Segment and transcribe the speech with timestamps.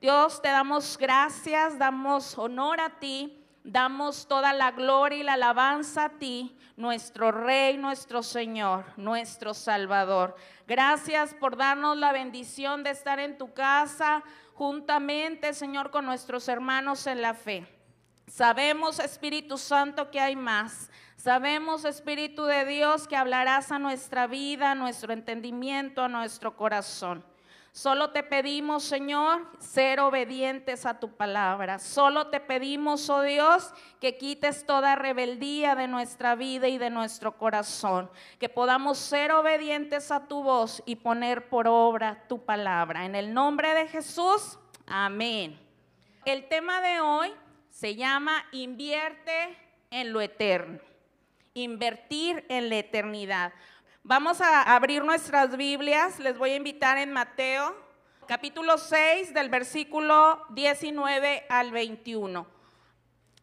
[0.00, 6.04] Dios, te damos gracias, damos honor a ti, damos toda la gloria y la alabanza
[6.04, 10.36] a ti, nuestro Rey, nuestro Señor, nuestro Salvador.
[10.68, 14.22] Gracias por darnos la bendición de estar en tu casa
[14.54, 17.66] juntamente, Señor, con nuestros hermanos en la fe.
[18.28, 20.90] Sabemos, Espíritu Santo, que hay más.
[21.16, 27.24] Sabemos, Espíritu de Dios, que hablarás a nuestra vida, a nuestro entendimiento, a nuestro corazón.
[27.78, 31.78] Solo te pedimos, Señor, ser obedientes a tu palabra.
[31.78, 37.38] Solo te pedimos, oh Dios, que quites toda rebeldía de nuestra vida y de nuestro
[37.38, 38.10] corazón.
[38.40, 43.04] Que podamos ser obedientes a tu voz y poner por obra tu palabra.
[43.04, 45.56] En el nombre de Jesús, amén.
[46.24, 47.32] El tema de hoy
[47.70, 49.56] se llama Invierte
[49.92, 50.80] en lo eterno.
[51.54, 53.52] Invertir en la eternidad.
[54.08, 56.18] Vamos a abrir nuestras Biblias.
[56.18, 57.76] Les voy a invitar en Mateo,
[58.26, 62.46] capítulo 6, del versículo 19 al 21.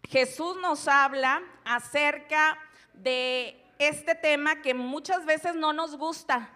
[0.09, 2.57] Jesús nos habla acerca
[2.93, 6.49] de este tema que muchas veces no nos gusta,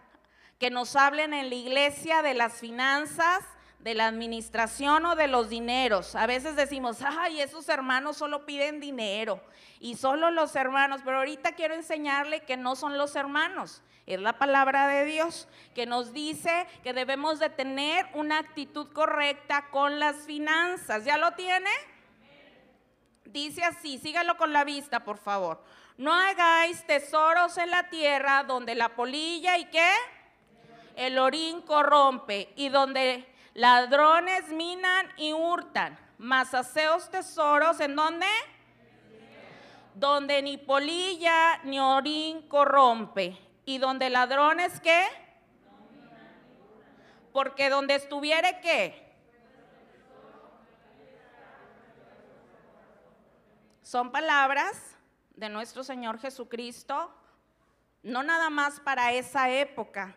[0.58, 3.46] que nos hablen en la iglesia de las finanzas,
[3.80, 6.16] de la administración o de los dineros.
[6.16, 9.42] A veces decimos, ay, esos hermanos solo piden dinero
[9.80, 14.34] y solo los hermanos, pero ahorita quiero enseñarle que no son los hermanos, es la
[14.34, 20.16] palabra de Dios que nos dice que debemos de tener una actitud correcta con las
[20.26, 21.06] finanzas.
[21.06, 21.70] ¿Ya lo tiene?
[23.24, 25.64] Dice así, sígalo con la vista, por favor.
[25.96, 29.94] No hagáis tesoros en la tierra donde la polilla y qué?
[30.96, 33.29] El orín corrompe y donde
[33.60, 38.26] Ladrones minan y hurtan, mas haceos tesoros en donde?
[39.96, 43.38] Donde ni polilla ni orín corrompe.
[43.66, 45.06] ¿Y donde ladrones qué?
[47.34, 49.14] Porque donde estuviere qué?
[53.82, 54.96] Son palabras
[55.36, 57.14] de nuestro Señor Jesucristo,
[58.04, 60.16] no nada más para esa época,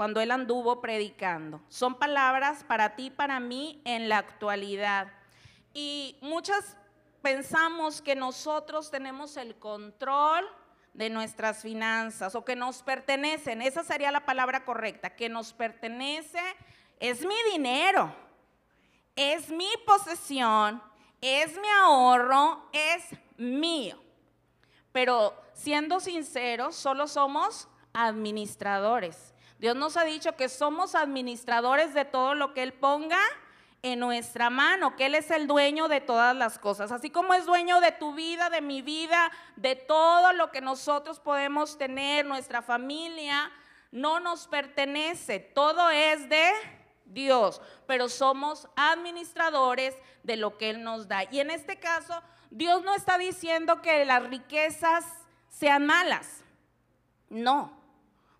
[0.00, 1.60] cuando él anduvo predicando.
[1.68, 5.12] Son palabras para ti, para mí en la actualidad.
[5.74, 6.78] Y muchas
[7.20, 10.46] pensamos que nosotros tenemos el control
[10.94, 13.60] de nuestras finanzas o que nos pertenecen.
[13.60, 16.40] Esa sería la palabra correcta, que nos pertenece.
[16.98, 18.10] Es mi dinero,
[19.14, 20.82] es mi posesión,
[21.20, 23.04] es mi ahorro, es
[23.36, 24.02] mío.
[24.92, 29.29] Pero siendo sinceros, solo somos administradores.
[29.60, 33.20] Dios nos ha dicho que somos administradores de todo lo que Él ponga
[33.82, 37.44] en nuestra mano, que Él es el dueño de todas las cosas, así como es
[37.44, 42.62] dueño de tu vida, de mi vida, de todo lo que nosotros podemos tener, nuestra
[42.62, 43.52] familia,
[43.92, 46.50] no nos pertenece, todo es de
[47.04, 51.24] Dios, pero somos administradores de lo que Él nos da.
[51.30, 55.04] Y en este caso, Dios no está diciendo que las riquezas
[55.50, 56.44] sean malas,
[57.28, 57.79] no.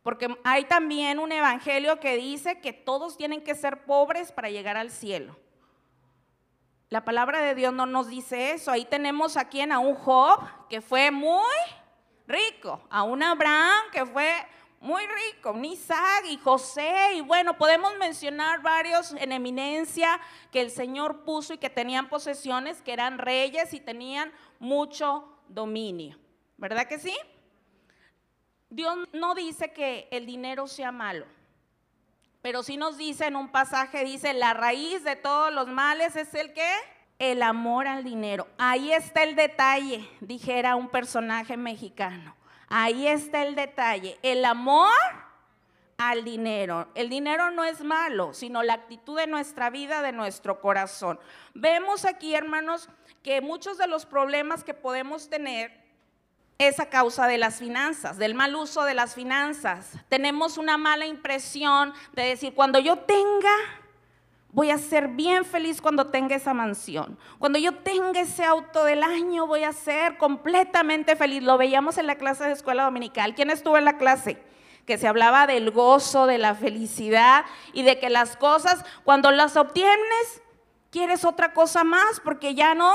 [0.02, 4.76] Porque hay también un evangelio que dice que todos tienen que ser pobres para llegar
[4.76, 5.36] al cielo.
[6.88, 8.70] La palabra de Dios no nos dice eso.
[8.70, 11.54] Ahí tenemos a quien, a un Job que fue muy
[12.26, 14.32] rico, a un Abraham que fue
[14.80, 20.18] muy rico, un Isaac y José, y bueno, podemos mencionar varios en eminencia
[20.50, 26.18] que el Señor puso y que tenían posesiones, que eran reyes y tenían mucho dominio.
[26.56, 27.14] ¿Verdad que sí?
[28.70, 31.26] Dios no dice que el dinero sea malo,
[32.40, 36.32] pero sí nos dice en un pasaje, dice, la raíz de todos los males es
[36.34, 36.72] el que?
[37.18, 38.46] El amor al dinero.
[38.56, 42.34] Ahí está el detalle, dijera un personaje mexicano.
[42.68, 44.88] Ahí está el detalle, el amor
[45.98, 46.88] al dinero.
[46.94, 51.20] El dinero no es malo, sino la actitud de nuestra vida, de nuestro corazón.
[51.52, 52.88] Vemos aquí, hermanos,
[53.22, 55.79] que muchos de los problemas que podemos tener
[56.60, 59.92] esa causa de las finanzas, del mal uso de las finanzas.
[60.10, 63.54] Tenemos una mala impresión de decir, cuando yo tenga,
[64.52, 67.18] voy a ser bien feliz cuando tenga esa mansión.
[67.38, 71.42] Cuando yo tenga ese auto del año, voy a ser completamente feliz.
[71.42, 73.34] Lo veíamos en la clase de escuela dominical.
[73.34, 74.36] ¿Quién estuvo en la clase?
[74.84, 79.56] Que se hablaba del gozo, de la felicidad y de que las cosas, cuando las
[79.56, 80.42] obtienes,
[80.90, 82.92] quieres otra cosa más porque ya no,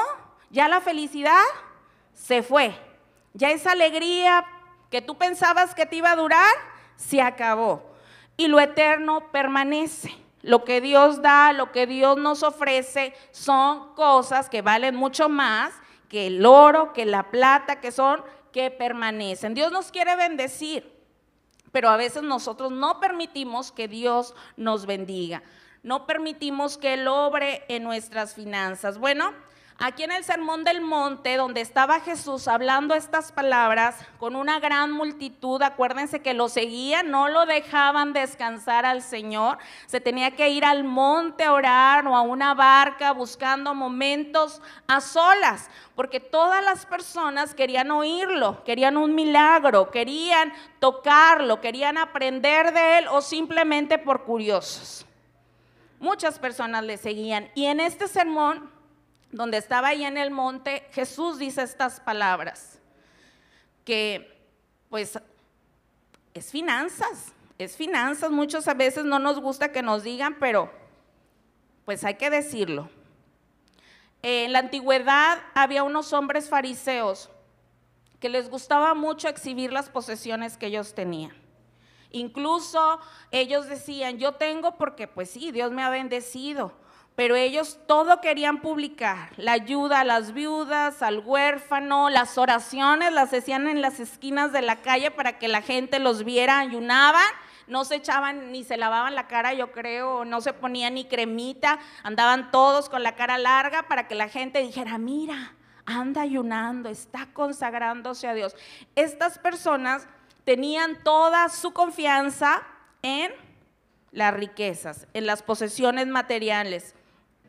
[0.51, 1.41] ya la felicidad
[2.13, 2.75] se fue.
[3.35, 4.45] Ya esa alegría
[4.89, 6.55] que tú pensabas que te iba a durar,
[6.95, 7.83] se acabó.
[8.37, 10.15] Y lo eterno permanece.
[10.41, 15.73] Lo que Dios da, lo que Dios nos ofrece, son cosas que valen mucho más
[16.07, 18.23] que el oro, que la plata, que son,
[18.53, 19.53] que permanecen.
[19.53, 20.89] Dios nos quiere bendecir,
[21.73, 25.43] pero a veces nosotros no permitimos que Dios nos bendiga.
[25.83, 28.97] no permitimos que Él obre en nuestras finanzas.
[28.97, 29.33] Bueno,
[29.77, 34.91] aquí en el Sermón del Monte, donde estaba Jesús hablando estas palabras con una gran
[34.91, 40.65] multitud, acuérdense que lo seguían, no lo dejaban descansar al Señor, se tenía que ir
[40.65, 46.85] al monte a orar o a una barca buscando momentos a solas, porque todas las
[46.85, 54.23] personas querían oírlo, querían un milagro, querían tocarlo, querían aprender de él o simplemente por
[54.23, 55.05] curiosos.
[55.99, 58.74] Muchas personas le seguían y en este sermón
[59.31, 62.79] donde estaba ahí en el monte, Jesús dice estas palabras,
[63.83, 64.35] que
[64.89, 65.19] pues
[66.33, 70.71] es finanzas, es finanzas, muchas a veces no nos gusta que nos digan, pero
[71.85, 72.89] pues hay que decirlo.
[74.21, 77.29] En la antigüedad había unos hombres fariseos
[78.19, 81.33] que les gustaba mucho exhibir las posesiones que ellos tenían.
[82.11, 82.99] Incluso
[83.31, 86.73] ellos decían, yo tengo porque pues sí, Dios me ha bendecido,
[87.15, 93.33] pero ellos todo querían publicar, la ayuda a las viudas, al huérfano, las oraciones las
[93.33, 97.23] hacían en las esquinas de la calle para que la gente los viera, ayunaban,
[97.67, 101.79] no se echaban ni se lavaban la cara, yo creo, no se ponían ni cremita,
[102.03, 107.27] andaban todos con la cara larga para que la gente dijera, mira, anda ayunando, está
[107.33, 108.55] consagrándose a Dios.
[108.95, 110.07] Estas personas
[110.43, 112.61] tenían toda su confianza
[113.01, 113.31] en
[114.11, 116.93] las riquezas, en las posesiones materiales.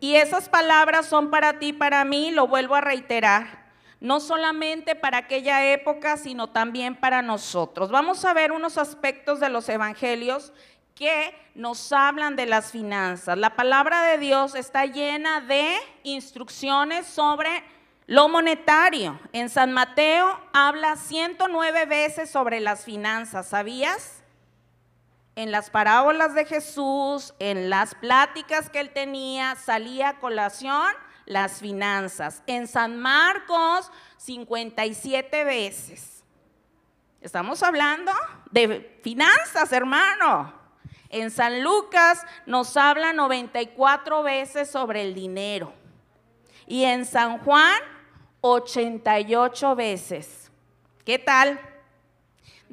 [0.01, 3.67] Y esas palabras son para ti, para mí, lo vuelvo a reiterar,
[4.01, 7.91] no solamente para aquella época, sino también para nosotros.
[7.91, 10.53] Vamos a ver unos aspectos de los evangelios
[10.95, 13.39] que nos hablan de las finanzas.
[13.39, 17.63] La palabra de Dios está llena de instrucciones sobre
[18.07, 19.19] lo monetario.
[19.33, 24.16] En San Mateo habla 109 veces sobre las finanzas, ¿sabías?
[25.37, 30.87] En las parábolas de Jesús, en las pláticas que él tenía, salía a colación
[31.27, 32.43] las finanzas.
[32.47, 36.25] En San Marcos, 57 veces.
[37.21, 38.13] Estamos hablando
[38.51, 40.55] de finanzas, hermano.
[41.11, 45.75] En San Lucas nos habla 94 veces sobre el dinero.
[46.67, 47.81] Y en San Juan,
[48.41, 50.51] 88 veces.
[51.05, 51.61] ¿Qué tal?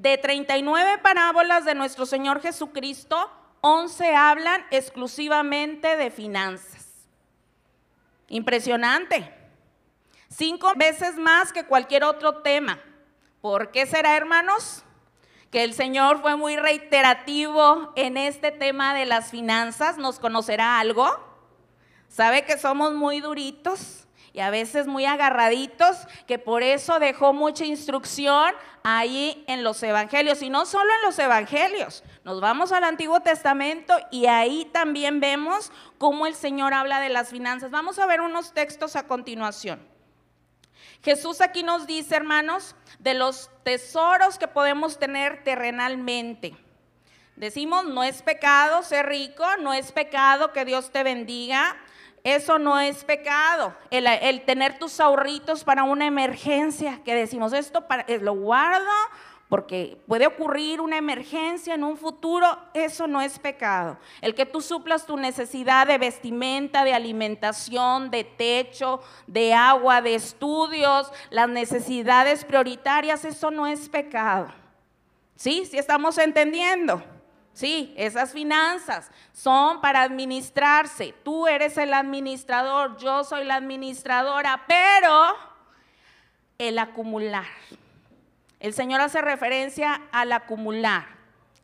[0.03, 6.89] De 39 parábolas de nuestro Señor Jesucristo, 11 hablan exclusivamente de finanzas.
[8.27, 9.33] Impresionante.
[10.27, 12.81] Cinco veces más que cualquier otro tema.
[13.39, 14.83] ¿Por qué será, hermanos?
[15.51, 19.97] Que el Señor fue muy reiterativo en este tema de las finanzas.
[19.97, 21.07] ¿Nos conocerá algo?
[22.09, 24.02] ¿Sabe que somos muy duritos?
[24.33, 28.51] Y a veces muy agarraditos, que por eso dejó mucha instrucción
[28.83, 33.95] ahí en los evangelios, y no solo en los evangelios, nos vamos al Antiguo Testamento
[34.11, 37.69] y ahí también vemos cómo el Señor habla de las finanzas.
[37.69, 39.87] Vamos a ver unos textos a continuación.
[41.03, 46.55] Jesús aquí nos dice, hermanos, de los tesoros que podemos tener terrenalmente.
[47.35, 51.75] Decimos, no es pecado ser rico, no es pecado que Dios te bendiga,
[52.23, 53.75] eso no es pecado.
[53.91, 58.91] El, tener tus ahorritos para una emergencia, que decimos esto, para, eh, lo guardo
[59.53, 63.99] porque puede ocurrir una emergencia en un futuro, eso no es pecado.
[64.19, 70.15] El que tú suplas tu necesidad de vestimenta, de alimentación, de techo, de agua, de
[70.15, 74.47] estudios, las necesidades prioritarias, eso no es pecado.
[75.35, 75.67] ¿Sí?
[75.69, 77.03] ¿Sí estamos entendiendo?
[77.53, 81.13] Sí, esas finanzas son para administrarse.
[81.23, 85.35] Tú eres el administrador, yo soy la administradora, pero
[86.57, 87.45] el acumular.
[88.59, 91.05] El Señor hace referencia al acumular.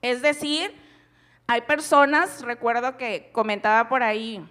[0.04, 0.76] Es decir,
[1.48, 4.48] hay personas, recuerdo que comentaba por ahí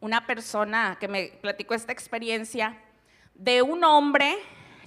[0.00, 2.80] una persona que me platicó esta experiencia
[3.34, 4.38] de un hombre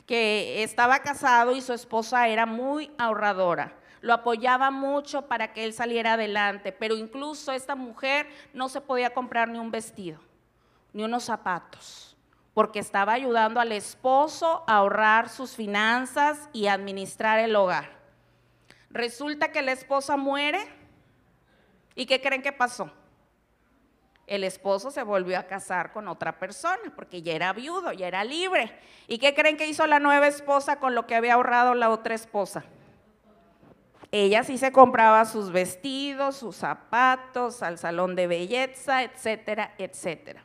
[0.07, 5.73] que estaba casado y su esposa era muy ahorradora lo apoyaba mucho para que él
[5.73, 10.19] saliera adelante, pero incluso esta mujer no se podía comprar ni un vestido,
[10.93, 12.15] ni unos zapatos,
[12.53, 17.97] porque estaba ayudando al esposo a ahorrar sus finanzas y administrar el hogar.
[18.89, 20.59] Resulta que la esposa muere
[21.95, 22.91] y ¿qué creen que pasó?
[24.27, 28.25] El esposo se volvió a casar con otra persona porque ya era viudo, ya era
[28.25, 28.77] libre.
[29.07, 32.13] ¿Y qué creen que hizo la nueva esposa con lo que había ahorrado la otra
[32.13, 32.65] esposa?
[34.11, 40.43] Ella sí se compraba sus vestidos, sus zapatos, al salón de belleza, etcétera, etcétera.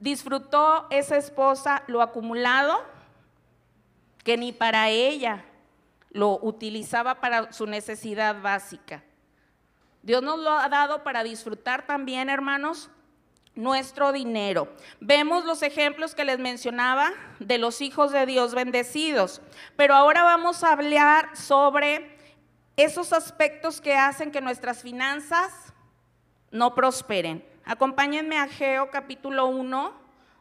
[0.00, 2.80] Disfrutó esa esposa lo acumulado,
[4.24, 5.44] que ni para ella
[6.10, 9.02] lo utilizaba para su necesidad básica.
[10.02, 12.90] Dios nos lo ha dado para disfrutar también, hermanos,
[13.54, 14.72] nuestro dinero.
[15.00, 19.42] Vemos los ejemplos que les mencionaba de los hijos de Dios bendecidos,
[19.76, 22.17] pero ahora vamos a hablar sobre
[22.78, 25.52] esos aspectos que hacen que nuestras finanzas
[26.52, 27.44] no prosperen.
[27.64, 29.92] Acompáñenme a Geo capítulo 1,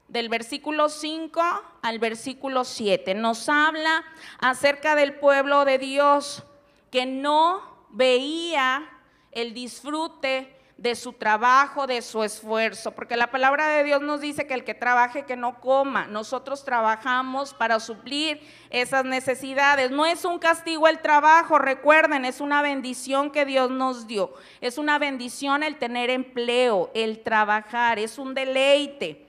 [0.07, 1.41] del versículo 5
[1.81, 3.15] al versículo 7.
[3.15, 4.05] Nos habla
[4.39, 6.43] acerca del pueblo de Dios
[6.91, 8.87] que no veía
[9.31, 14.45] el disfrute de su trabajo, de su esfuerzo, porque la palabra de Dios nos dice
[14.45, 16.05] que el que trabaje, que no coma.
[16.05, 19.89] Nosotros trabajamos para suplir esas necesidades.
[19.89, 24.33] No es un castigo el trabajo, recuerden, es una bendición que Dios nos dio.
[24.61, 29.25] Es una bendición el tener empleo, el trabajar, es un deleite.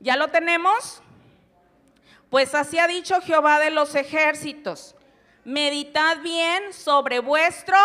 [0.00, 1.02] ¿Ya lo tenemos?
[2.28, 4.94] Pues así ha dicho Jehová de los ejércitos.
[5.44, 7.80] Meditad bien sobre vuestros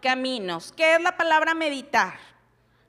[0.00, 0.72] caminos.
[0.74, 2.33] ¿Qué es la palabra meditar?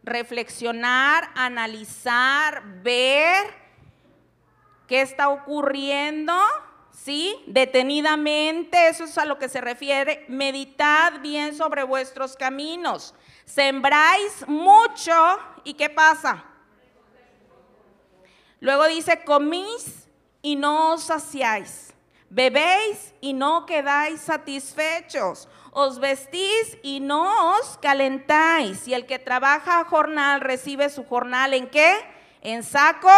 [0.05, 3.45] Reflexionar, analizar, ver
[4.87, 6.33] qué está ocurriendo,
[6.91, 7.35] ¿sí?
[7.47, 10.25] Detenidamente, eso es a lo que se refiere.
[10.27, 13.13] Meditad bien sobre vuestros caminos.
[13.45, 15.13] Sembráis mucho
[15.63, 16.45] y ¿qué pasa?
[18.59, 20.07] Luego dice, comís
[20.41, 21.93] y no os saciáis.
[22.29, 28.87] Bebéis y no quedáis satisfechos os vestís y no os calentáis.
[28.87, 31.93] Y el que trabaja jornal recibe su jornal en qué?
[32.41, 33.11] En saco.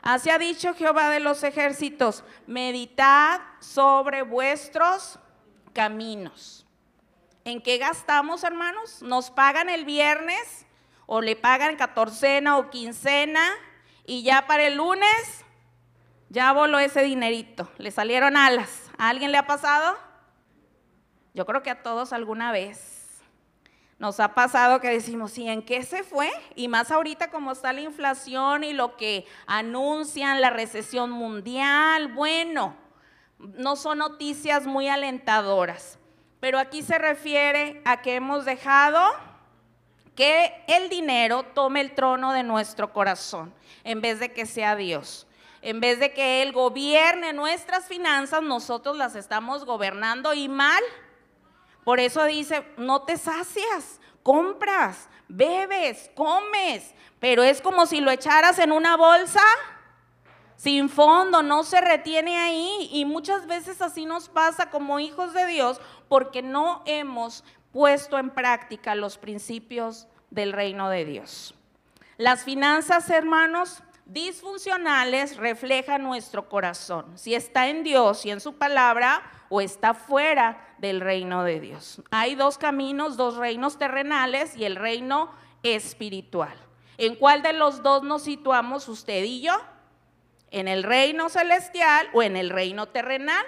[0.00, 5.18] Así ha dicho Jehová de los ejércitos, meditad sobre vuestros
[5.72, 6.64] caminos.
[7.44, 9.02] ¿En qué gastamos, hermanos?
[9.02, 10.66] ¿Nos pagan el viernes
[11.06, 13.42] o le pagan catorcena o quincena
[14.04, 15.44] y ya para el lunes
[16.28, 18.88] ya voló ese dinerito, le salieron alas?
[18.98, 20.05] ¿A alguien le ha pasado?
[21.36, 23.20] Yo creo que a todos alguna vez
[23.98, 26.30] nos ha pasado que decimos, ¿y en qué se fue?
[26.54, 32.74] Y más ahorita como está la inflación y lo que anuncian, la recesión mundial, bueno,
[33.38, 35.98] no son noticias muy alentadoras.
[36.40, 38.98] Pero aquí se refiere a que hemos dejado
[40.14, 43.52] que el dinero tome el trono de nuestro corazón,
[43.84, 45.26] en vez de que sea Dios.
[45.60, 50.82] En vez de que Él gobierne nuestras finanzas, nosotros las estamos gobernando y mal
[51.86, 58.58] por eso dice, no te sacias, compras, bebes, comes, pero es como si lo echaras
[58.58, 59.40] en una bolsa
[60.56, 62.88] sin fondo, no se retiene ahí.
[62.90, 68.30] Y muchas veces así nos pasa como hijos de Dios porque no hemos puesto en
[68.30, 71.54] práctica los principios del reino de Dios.
[72.16, 77.18] Las finanzas, hermanos, disfuncionales reflejan nuestro corazón.
[77.18, 82.02] Si está en Dios y en su palabra, o está fuera del reino de Dios.
[82.10, 85.30] Hay dos caminos, dos reinos terrenales y el reino
[85.62, 86.54] espiritual.
[86.98, 89.54] ¿En cuál de los dos nos situamos usted y yo?
[90.50, 93.44] ¿En el reino celestial o en el reino terrenal?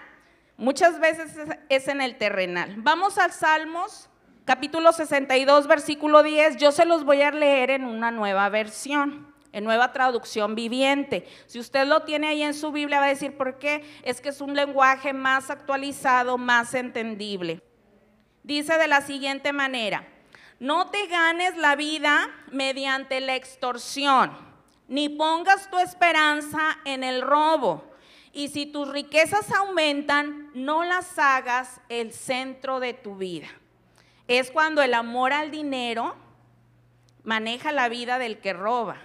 [0.57, 1.37] Muchas veces
[1.69, 2.75] es en el terrenal.
[2.79, 4.09] Vamos al Salmos
[4.45, 6.57] capítulo 62, versículo 10.
[6.57, 11.27] Yo se los voy a leer en una nueva versión en nueva traducción viviente.
[11.47, 13.85] Si usted lo tiene ahí en su Biblia, va a decir por qué.
[14.03, 17.63] Es que es un lenguaje más actualizado, más entendible.
[18.43, 20.07] Dice de la siguiente manera,
[20.61, 24.37] no te ganes la vida mediante la extorsión,
[24.89, 27.85] ni pongas tu esperanza en el robo.
[28.33, 33.49] Y si tus riquezas aumentan, no las hagas el centro de tu vida.
[34.29, 36.15] Es cuando el amor al dinero
[37.25, 38.99] maneja la vida del que roba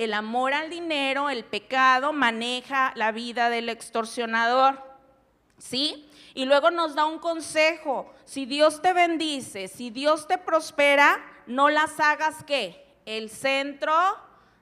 [0.00, 4.82] el amor al dinero, el pecado, maneja la vida del extorsionador.
[5.58, 6.08] ¿Sí?
[6.32, 8.10] Y luego nos da un consejo.
[8.24, 12.82] Si Dios te bendice, si Dios te prospera, no las hagas qué?
[13.04, 13.92] El centro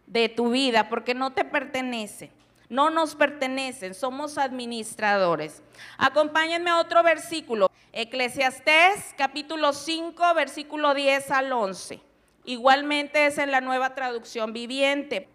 [0.08, 2.32] de tu vida, porque no te pertenece.
[2.68, 5.62] No nos pertenecen, somos administradores.
[5.98, 7.70] Acompáñenme a otro versículo.
[7.92, 12.07] Eclesiastés capítulo 5, versículo 10 al 11.
[12.48, 15.28] Igualmente es en la nueva traducción viviente.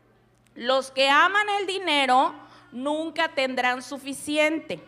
[0.55, 2.34] Los que aman el dinero
[2.72, 4.84] nunca tendrán suficiente.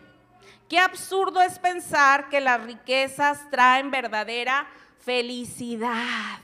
[0.68, 4.66] Qué absurdo es pensar que las riquezas traen verdadera
[4.98, 6.40] felicidad.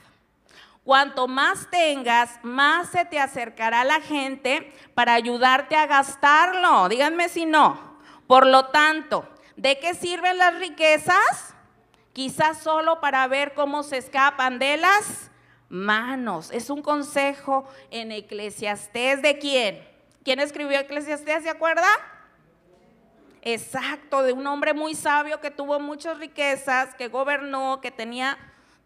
[0.85, 6.89] Cuanto más tengas, más se te acercará la gente para ayudarte a gastarlo.
[6.91, 7.99] Díganme si no.
[8.29, 11.57] Por lo tanto, ¿de qué sirven las riquezas?
[12.13, 15.32] Quizás solo para ver cómo se escapan de las
[15.73, 16.51] manos.
[16.53, 19.83] Es un consejo en Eclesiastés de quién?
[20.23, 21.43] ¿Quién escribió Eclesiastés?
[21.43, 21.89] ¿Se acuerda?
[23.41, 28.39] Exacto, de un hombre muy sabio que tuvo muchas riquezas, que gobernó, que tenía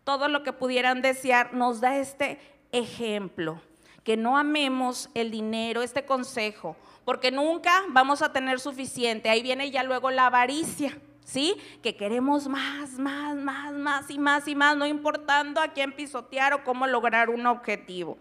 [0.04, 2.38] todo lo que pudieran desear, nos da este
[2.70, 3.60] ejemplo,
[4.04, 9.28] que no amemos el dinero, este consejo, porque nunca vamos a tener suficiente.
[9.28, 10.96] Ahí viene ya luego la avaricia.
[11.26, 11.60] ¿Sí?
[11.82, 16.54] Que queremos más, más, más, más y más y más, no importando a quién pisotear
[16.54, 18.16] o cómo lograr un objetivo.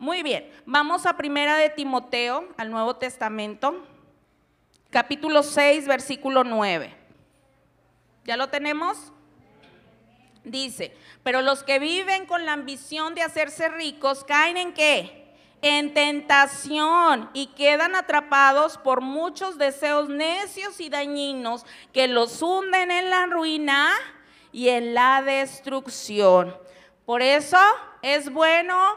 [0.00, 3.86] Muy bien, vamos a primera de Timoteo, al Nuevo Testamento,
[4.90, 6.92] capítulo 6, versículo 9.
[8.24, 9.12] ¿Ya lo tenemos?
[10.42, 15.19] Dice, pero los que viven con la ambición de hacerse ricos caen en qué?
[15.62, 23.10] En tentación y quedan atrapados por muchos deseos necios y dañinos que los hunden en
[23.10, 23.90] la ruina
[24.52, 26.56] y en la destrucción.
[27.04, 27.58] Por eso
[28.02, 28.96] es bueno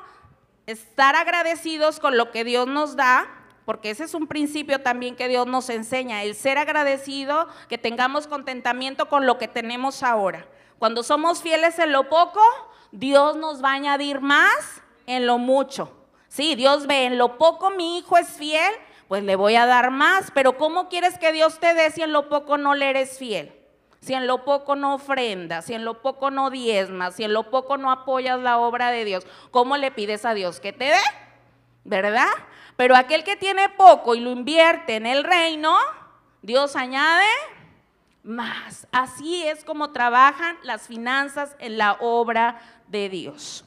[0.65, 3.27] estar agradecidos con lo que Dios nos da,
[3.65, 8.27] porque ese es un principio también que Dios nos enseña, el ser agradecido, que tengamos
[8.27, 10.45] contentamiento con lo que tenemos ahora.
[10.79, 12.41] Cuando somos fieles en lo poco,
[12.91, 16.02] Dios nos va a añadir más en lo mucho.
[16.33, 18.73] Sí, Dios ve, en lo poco mi hijo es fiel,
[19.07, 22.11] pues le voy a dar más, pero ¿cómo quieres que Dios te dé si en
[22.11, 23.53] lo poco no le eres fiel?
[23.99, 27.51] Si en lo poco no ofrendas, si en lo poco no diezmas, si en lo
[27.51, 31.03] poco no apoyas la obra de Dios, ¿cómo le pides a Dios que te dé?
[31.83, 32.31] ¿Verdad?
[32.77, 35.77] Pero aquel que tiene poco y lo invierte en el reino,
[36.41, 37.27] Dios añade
[38.23, 38.87] más.
[38.91, 43.65] Así es como trabajan las finanzas en la obra de Dios.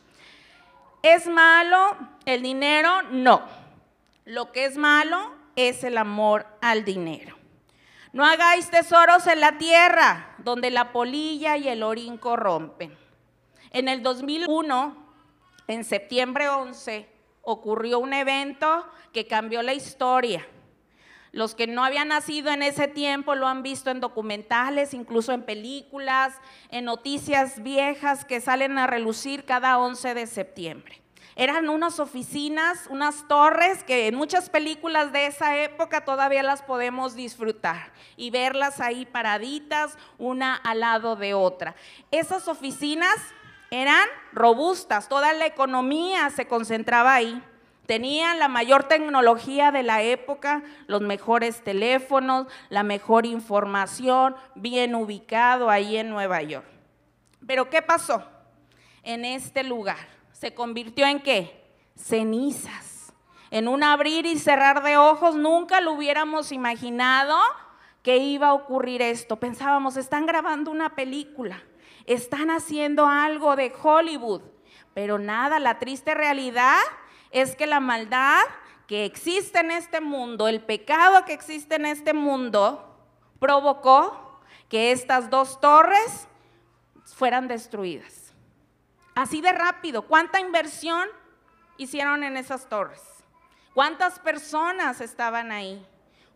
[1.03, 3.03] ¿Es malo el dinero?
[3.11, 3.43] No.
[4.25, 7.37] Lo que es malo es el amor al dinero.
[8.13, 12.97] No hagáis tesoros en la tierra, donde la polilla y el orín corrompen.
[13.71, 14.97] En el 2001,
[15.69, 17.09] en septiembre 11,
[17.43, 20.47] ocurrió un evento que cambió la historia.
[21.31, 25.43] Los que no habían nacido en ese tiempo lo han visto en documentales, incluso en
[25.43, 26.35] películas,
[26.71, 31.06] en noticias viejas que salen a relucir cada 11 de septiembre.
[31.39, 37.15] Eran unas oficinas, unas torres que en muchas películas de esa época todavía las podemos
[37.15, 41.77] disfrutar y verlas ahí paraditas, una al lado de otra.
[42.11, 43.15] Esas oficinas
[43.71, 47.43] eran robustas, toda la economía se concentraba ahí.
[47.85, 55.69] Tenían la mayor tecnología de la época, los mejores teléfonos, la mejor información, bien ubicado
[55.69, 56.67] ahí en Nueva York.
[57.47, 58.25] Pero ¿qué pasó
[59.03, 60.16] en este lugar?
[60.39, 61.65] Se convirtió en qué?
[61.97, 63.13] Cenizas.
[63.51, 67.39] En un abrir y cerrar de ojos nunca lo hubiéramos imaginado
[68.03, 69.37] que iba a ocurrir esto.
[69.37, 71.63] Pensábamos, están grabando una película,
[72.05, 74.43] están haciendo algo de Hollywood,
[74.93, 76.81] pero nada, la triste realidad
[77.31, 78.43] es que la maldad
[78.87, 82.95] que existe en este mundo, el pecado que existe en este mundo,
[83.39, 86.29] provocó que estas dos torres
[87.05, 88.27] fueran destruidas.
[89.17, 90.03] Así de rápido.
[90.03, 91.09] ¿Cuánta inversión
[91.79, 93.03] hicieron en esas torres?
[93.73, 95.85] ¿Cuántas personas estaban ahí?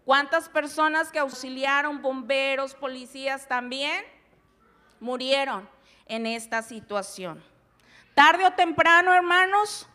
[0.06, 4.02] ¿Cuántas personas que auxiliaron, bomberos, policías también,
[4.98, 5.68] murieron
[6.06, 7.44] en esta situación?
[8.14, 9.86] Tarde o temprano, hermanos,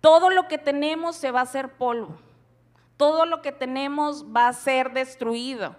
[0.00, 2.18] todo lo que tenemos se va a hacer polvo.
[2.96, 5.76] Todo lo que tenemos va a ser destruido.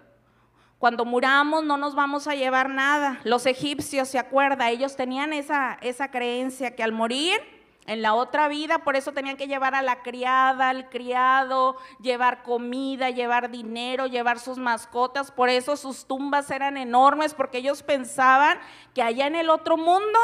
[0.79, 3.19] Cuando muramos no nos vamos a llevar nada.
[3.23, 4.69] Los egipcios, ¿se acuerda?
[4.69, 7.39] Ellos tenían esa, esa creencia que al morir
[7.87, 12.43] en la otra vida, por eso tenían que llevar a la criada, al criado, llevar
[12.43, 15.31] comida, llevar dinero, llevar sus mascotas.
[15.31, 18.59] Por eso sus tumbas eran enormes, porque ellos pensaban
[18.93, 20.19] que allá en el otro mundo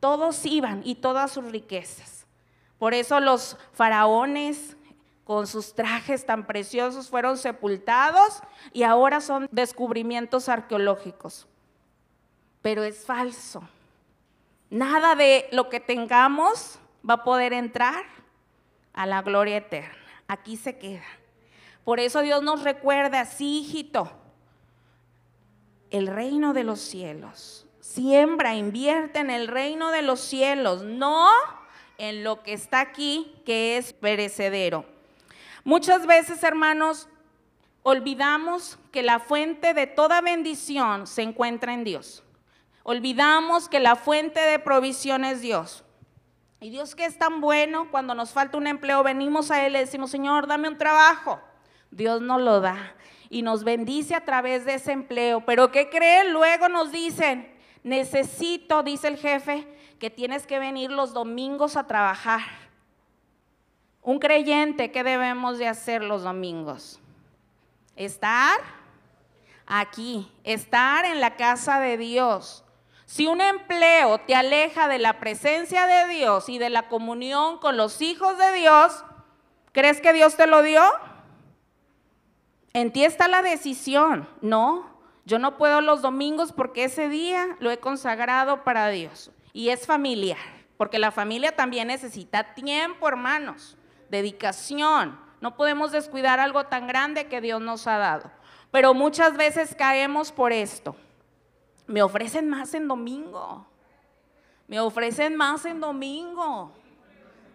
[0.00, 2.26] todos iban y todas sus riquezas.
[2.78, 4.76] Por eso los faraones,
[5.32, 8.42] con sus trajes tan preciosos fueron sepultados
[8.74, 11.46] y ahora son descubrimientos arqueológicos.
[12.60, 13.66] Pero es falso.
[14.68, 18.04] Nada de lo que tengamos va a poder entrar
[18.92, 19.96] a la gloria eterna.
[20.28, 21.06] Aquí se queda.
[21.82, 24.12] Por eso Dios nos recuerda, así hijito,
[25.88, 27.66] el reino de los cielos.
[27.80, 31.30] Siembra, invierte en el reino de los cielos, no
[31.96, 34.91] en lo que está aquí, que es perecedero.
[35.64, 37.08] Muchas veces, hermanos,
[37.82, 42.24] olvidamos que la fuente de toda bendición se encuentra en Dios.
[42.82, 45.84] Olvidamos que la fuente de provisión es Dios.
[46.60, 49.72] Y Dios que es tan bueno, cuando nos falta un empleo, venimos a Él y
[49.74, 51.40] le decimos, Señor, dame un trabajo.
[51.90, 52.94] Dios nos lo da
[53.30, 55.44] y nos bendice a través de ese empleo.
[55.44, 56.32] Pero ¿qué creen?
[56.32, 59.66] Luego nos dicen, necesito, dice el jefe,
[59.98, 62.42] que tienes que venir los domingos a trabajar.
[64.02, 66.98] Un creyente, ¿qué debemos de hacer los domingos?
[67.94, 68.58] Estar
[69.64, 72.64] aquí, estar en la casa de Dios.
[73.06, 77.76] Si un empleo te aleja de la presencia de Dios y de la comunión con
[77.76, 79.04] los hijos de Dios,
[79.70, 80.82] ¿crees que Dios te lo dio?
[82.72, 84.28] En ti está la decisión.
[84.40, 89.30] No, yo no puedo los domingos porque ese día lo he consagrado para Dios.
[89.52, 90.38] Y es familiar,
[90.76, 93.76] porque la familia también necesita tiempo, hermanos,
[94.12, 95.18] dedicación.
[95.40, 98.30] No podemos descuidar algo tan grande que Dios nos ha dado.
[98.70, 100.94] Pero muchas veces caemos por esto
[101.86, 103.66] me ofrecen más en domingo.
[104.66, 106.72] Me ofrecen más en domingo.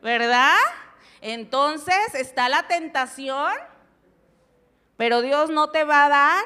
[0.02, 0.58] ¿Verdad?
[1.22, 3.52] Entonces está la tentación,
[4.96, 6.44] pero Dios no te va a dar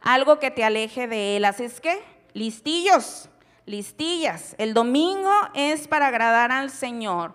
[0.00, 1.44] algo que te aleje de Él.
[1.44, 3.28] Así es que, listillos,
[3.66, 4.54] listillas.
[4.56, 7.34] El domingo es para agradar al Señor.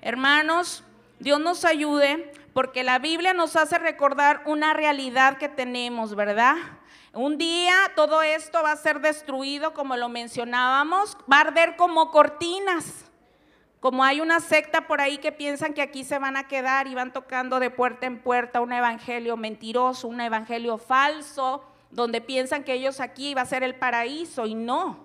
[0.00, 0.82] Hermanos,
[1.22, 6.56] Dios nos ayude porque la Biblia nos hace recordar una realidad que tenemos, ¿verdad?
[7.12, 12.10] Un día todo esto va a ser destruido, como lo mencionábamos, va a arder como
[12.10, 13.08] cortinas.
[13.78, 16.96] Como hay una secta por ahí que piensan que aquí se van a quedar y
[16.96, 22.72] van tocando de puerta en puerta un evangelio mentiroso, un evangelio falso, donde piensan que
[22.72, 24.98] ellos aquí va a ser el paraíso y no.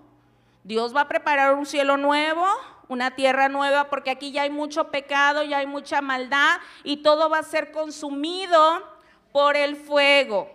[0.64, 2.44] Dios va a preparar un cielo nuevo,
[2.88, 7.30] una tierra nueva, porque aquí ya hay mucho pecado, ya hay mucha maldad y todo
[7.30, 8.82] va a ser consumido
[9.32, 10.50] por el fuego.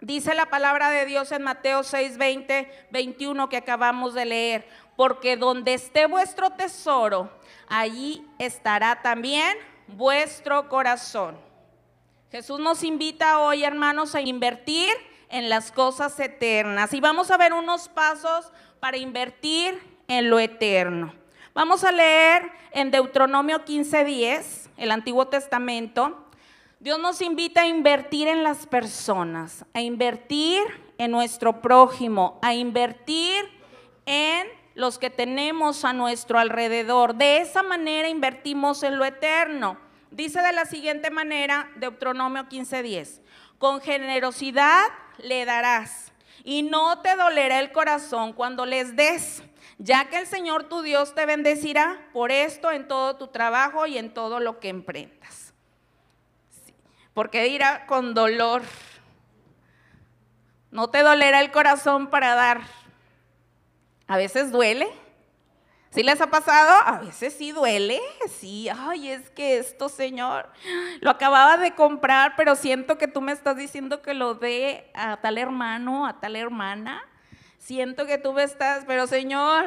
[0.00, 5.36] Dice la palabra de Dios en Mateo 6, 20, 21 que acabamos de leer, porque
[5.36, 7.30] donde esté vuestro tesoro,
[7.68, 11.36] allí estará también vuestro corazón.
[12.30, 14.92] Jesús nos invita hoy, hermanos, a invertir
[15.30, 16.92] en las cosas eternas.
[16.92, 21.17] Y vamos a ver unos pasos para invertir en lo eterno.
[21.58, 26.28] Vamos a leer en Deuteronomio 15, 10, el Antiguo Testamento.
[26.78, 30.62] Dios nos invita a invertir en las personas, a invertir
[30.98, 33.44] en nuestro prójimo, a invertir
[34.06, 37.16] en los que tenemos a nuestro alrededor.
[37.16, 39.78] De esa manera invertimos en lo eterno.
[40.12, 43.20] Dice de la siguiente manera, Deuteronomio 15:10,
[43.58, 44.84] con generosidad
[45.18, 46.12] le darás
[46.44, 49.42] y no te dolerá el corazón cuando les des,
[49.78, 53.96] ya que el Señor tu Dios te bendecirá por esto en todo tu trabajo y
[53.98, 55.48] en todo lo que emprendas
[57.18, 58.62] porque dirá con dolor.
[60.70, 62.60] No te dolerá el corazón para dar.
[64.06, 64.86] A veces duele.
[65.90, 66.70] ¿Sí les ha pasado?
[66.86, 68.00] A veces sí duele.
[68.38, 70.48] Sí, ay, es que esto, Señor,
[71.00, 75.16] lo acababa de comprar, pero siento que tú me estás diciendo que lo dé a
[75.16, 77.04] tal hermano, a tal hermana.
[77.68, 79.66] Siento que tú me estás, pero Señor,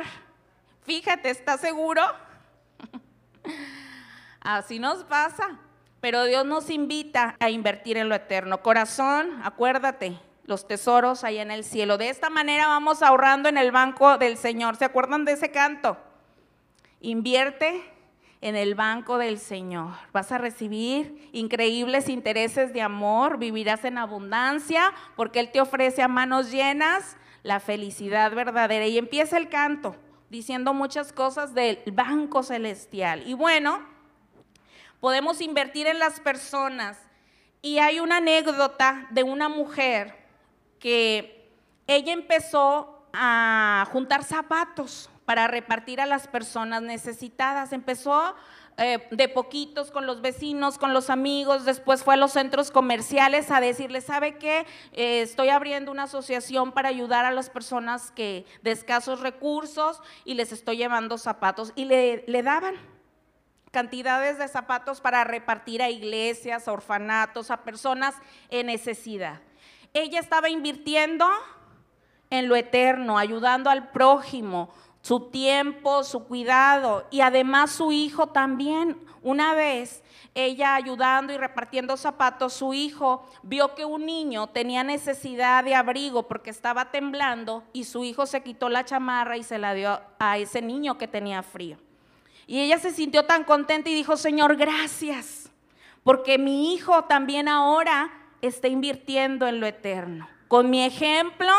[0.82, 2.02] fíjate, ¿estás seguro?
[4.42, 5.60] Así nos pasa.
[6.00, 8.64] Pero Dios nos invita a invertir en lo eterno.
[8.64, 12.00] Corazón, acuérdate, los tesoros ahí en el cielo.
[12.00, 14.78] De esta manera vamos ahorrando en el banco del Señor.
[14.78, 15.96] ¿Se acuerdan de ese canto?
[17.02, 17.84] Invierte
[18.42, 19.92] en el banco del Señor.
[20.12, 26.08] Vas a recibir increíbles intereses de amor, vivirás en abundancia, porque Él te ofrece a
[26.08, 28.88] manos llenas la felicidad verdadera.
[28.88, 29.96] Y empieza el canto
[30.30, 33.28] diciendo muchas cosas del banco celestial.
[33.28, 33.82] Y bueno,
[35.00, 36.98] podemos invertir en las personas.
[37.62, 40.16] Y hay una anécdota de una mujer
[40.80, 41.50] que
[41.88, 47.74] ella empezó a juntar zapatos para repartir a las personas necesitadas.
[47.74, 48.36] Empezó
[48.78, 53.52] eh, de poquitos con los vecinos, con los amigos, después fue a los centros comerciales
[53.52, 54.66] a decirles, ¿sabe qué?
[54.94, 60.34] Eh, estoy abriendo una asociación para ayudar a las personas que de escasos recursos y
[60.34, 61.74] les estoy llevando zapatos.
[61.76, 62.76] Y le, le daban,
[63.72, 68.16] cantidades de zapatos para repartir a iglesias, a orfanatos, a personas
[68.50, 69.42] en necesidad.
[69.94, 71.28] Ella estaba invirtiendo
[72.30, 78.98] en lo eterno, ayudando al prójimo, su tiempo, su cuidado y además su hijo también.
[79.24, 85.64] Una vez ella ayudando y repartiendo zapatos, su hijo vio que un niño tenía necesidad
[85.64, 89.74] de abrigo porque estaba temblando y su hijo se quitó la chamarra y se la
[89.74, 91.78] dio a ese niño que tenía frío.
[92.48, 95.52] Y ella se sintió tan contenta y dijo, Señor, gracias,
[96.04, 98.12] porque mi hijo también ahora
[98.42, 100.28] está invirtiendo en lo eterno.
[100.48, 101.54] Con mi ejemplo,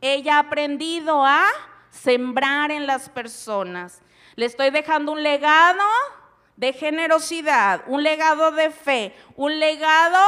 [0.00, 1.44] ella ha aprendido a
[1.90, 4.02] sembrar en las personas.
[4.36, 5.84] Le estoy dejando un legado
[6.56, 10.18] de generosidad, un legado de fe, un legado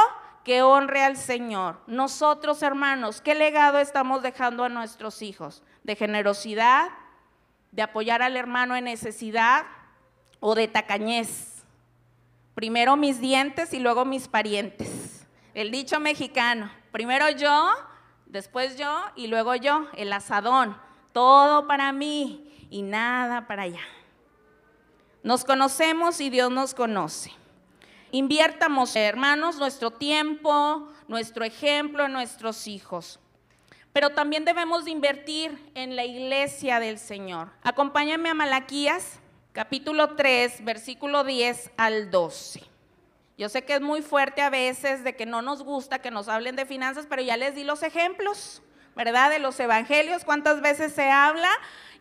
[0.43, 1.79] que honre al Señor.
[1.87, 5.63] Nosotros, hermanos, ¿qué legado estamos dejando a nuestros hijos?
[5.83, 6.89] De generosidad,
[7.71, 9.65] de apoyar al hermano en necesidad,
[10.45, 11.63] o de tacañez.
[12.53, 15.25] Primero mis dientes y luego mis parientes.
[15.53, 17.71] El dicho mexicano, primero yo,
[18.25, 20.77] después yo y luego yo, el asadón.
[21.13, 23.81] Todo para mí y nada para allá.
[25.23, 27.31] Nos conocemos y Dios nos conoce.
[28.11, 33.19] Inviértamos, hermanos, nuestro tiempo, nuestro ejemplo en nuestros hijos.
[33.93, 37.49] Pero también debemos de invertir en la iglesia del Señor.
[37.61, 39.19] Acompáñame a Malaquías,
[39.51, 42.63] capítulo 3, versículo 10 al 12.
[43.37, 46.27] Yo sé que es muy fuerte a veces de que no nos gusta que nos
[46.27, 48.61] hablen de finanzas, pero ya les di los ejemplos,
[48.95, 49.29] ¿verdad?
[49.29, 51.49] De los evangelios, cuántas veces se habla.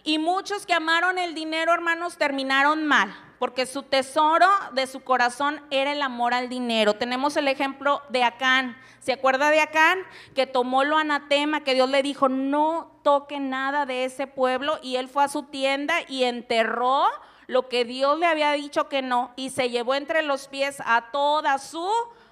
[0.05, 5.61] Y muchos que amaron el dinero, hermanos, terminaron mal, porque su tesoro de su corazón
[5.70, 6.94] era el amor al dinero.
[6.94, 8.76] Tenemos el ejemplo de Acán.
[8.98, 9.98] ¿Se acuerda de Acán?
[10.35, 14.78] Que tomó lo anatema, que Dios le dijo, no toque nada de ese pueblo.
[14.83, 17.07] Y él fue a su tienda y enterró
[17.46, 21.11] lo que Dios le había dicho que no, y se llevó entre los pies a
[21.12, 21.88] toda su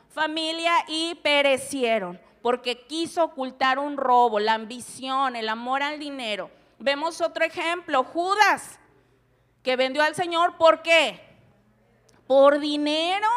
[0.08, 6.50] familia y perecieron, porque quiso ocultar un robo, la ambición, el amor al dinero.
[6.78, 8.78] Vemos otro ejemplo, Judas,
[9.62, 11.20] que vendió al Señor, ¿por qué?
[12.26, 13.28] Por dinero,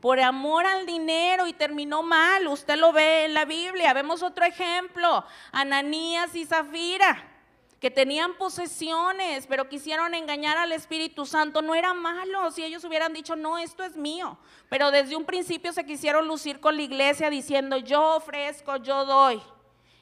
[0.00, 2.46] por amor al dinero y terminó mal.
[2.48, 3.94] Usted lo ve en la Biblia.
[3.94, 7.35] Vemos otro ejemplo, Ananías y Zafira
[7.80, 13.12] que tenían posesiones, pero quisieron engañar al Espíritu Santo, no era malo si ellos hubieran
[13.12, 14.38] dicho, no, esto es mío.
[14.70, 19.42] Pero desde un principio se quisieron lucir con la iglesia diciendo, yo ofrezco, yo doy.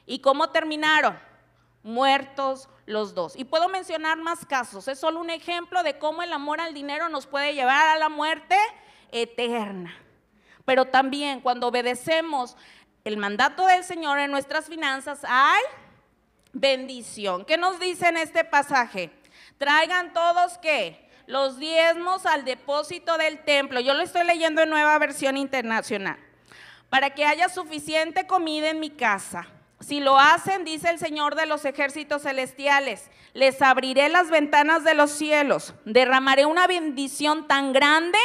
[0.05, 1.19] ¿Y cómo terminaron?
[1.83, 3.35] Muertos los dos.
[3.35, 7.09] Y puedo mencionar más casos, es solo un ejemplo de cómo el amor al dinero
[7.09, 8.55] nos puede llevar a la muerte
[9.11, 9.93] eterna.
[10.63, 12.55] Pero también cuando obedecemos
[13.03, 15.61] el mandato del Señor en nuestras finanzas, hay
[16.55, 17.45] bendición.
[17.45, 19.11] ¿Qué nos dice en este pasaje?
[19.59, 23.79] Traigan todos que los diezmos al depósito del templo.
[23.79, 26.17] Yo lo estoy leyendo en nueva versión internacional.
[26.89, 29.47] Para que haya suficiente comida en mi casa.
[29.81, 34.93] Si lo hacen, dice el Señor de los ejércitos celestiales, les abriré las ventanas de
[34.93, 38.17] los cielos, derramaré una bendición tan grande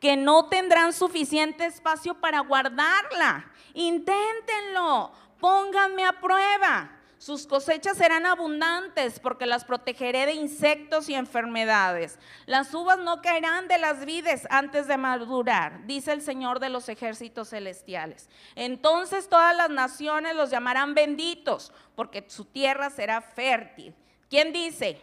[0.00, 3.50] que no tendrán suficiente espacio para guardarla.
[3.74, 6.90] Inténtenlo, pónganme a prueba.
[7.18, 12.18] Sus cosechas serán abundantes porque las protegeré de insectos y enfermedades.
[12.46, 16.88] Las uvas no caerán de las vides antes de madurar, dice el Señor de los
[16.88, 18.28] ejércitos celestiales.
[18.56, 23.94] Entonces todas las naciones los llamarán benditos porque su tierra será fértil.
[24.28, 25.00] ¿Quién dice?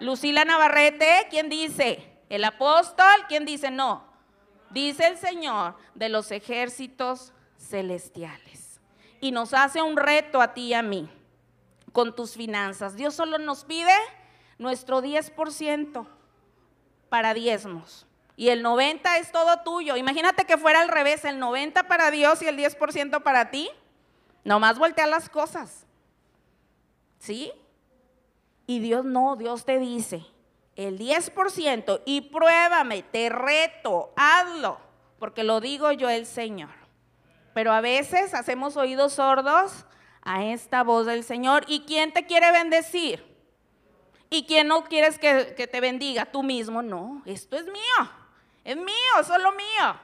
[0.00, 2.04] Lucila Navarrete, ¿quién dice?
[2.28, 3.70] El apóstol, ¿quién dice?
[3.70, 4.04] No.
[4.70, 8.80] Dice el Señor de los ejércitos celestiales.
[9.20, 11.08] Y nos hace un reto a ti y a mí
[11.96, 12.94] con tus finanzas.
[12.94, 13.94] Dios solo nos pide
[14.58, 16.06] nuestro 10%
[17.08, 18.06] para diezmos.
[18.36, 19.96] Y el 90 es todo tuyo.
[19.96, 23.70] Imagínate que fuera al revés, el 90 para Dios y el 10% para ti.
[24.44, 25.86] Nomás voltea las cosas.
[27.18, 27.50] ¿Sí?
[28.66, 30.22] Y Dios no, Dios te dice,
[30.74, 34.78] el 10% y pruébame, te reto, hazlo,
[35.18, 36.74] porque lo digo yo el Señor.
[37.54, 39.85] Pero a veces hacemos oídos sordos
[40.26, 41.64] a esta voz del Señor.
[41.68, 43.24] ¿Y quién te quiere bendecir?
[44.28, 46.26] ¿Y quién no quieres que, te bendiga?
[46.26, 46.82] Tú mismo.
[46.82, 48.10] No, esto es mío.
[48.64, 50.00] Es mío, solo mío.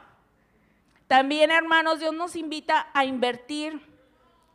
[1.09, 3.85] También, hermanos, Dios nos invita a invertir,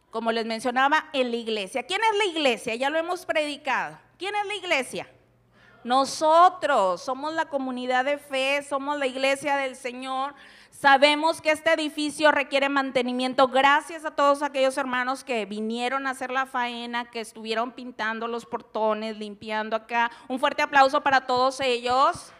[0.09, 1.83] como les mencionaba, en la iglesia.
[1.83, 2.73] ¿Quién es la iglesia?
[2.75, 3.99] Ya lo hemos predicado.
[4.17, 5.07] ¿Quién es la iglesia?
[5.83, 10.33] Nosotros somos la comunidad de fe, somos la iglesia del Señor.
[10.79, 13.47] Sabemos que este edificio requiere mantenimiento.
[13.47, 18.45] Gracias a todos aquellos hermanos que vinieron a hacer la faena, que estuvieron pintando los
[18.45, 20.11] portones, limpiando acá.
[20.27, 22.31] Un fuerte aplauso para todos ellos,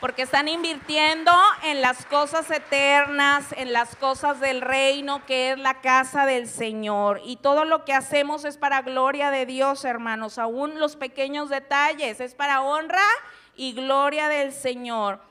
[0.00, 5.80] porque están invirtiendo en las cosas eternas, en las cosas del reino, que es la
[5.80, 7.22] casa del Señor.
[7.24, 10.36] Y todo lo que hacemos es para gloria de Dios, hermanos.
[10.36, 13.00] Aún los pequeños detalles es para honra
[13.56, 15.29] y gloria del Señor.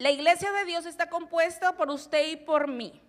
[0.00, 3.02] La iglesia de Dios está compuesta por usted y por mí.